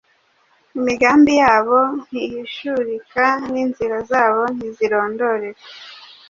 [0.77, 5.65] Imigambi yayo ntihishurika, n’inzira zayo ntizirondoreka.